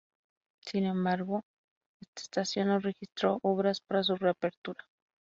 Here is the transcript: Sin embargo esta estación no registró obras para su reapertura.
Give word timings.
Sin 0.61 0.87
embargo 0.87 1.43
esta 2.01 2.21
estación 2.23 2.69
no 2.69 2.79
registró 2.79 3.37
obras 3.43 3.81
para 3.81 4.01
su 4.03 4.15
reapertura. 4.15 4.83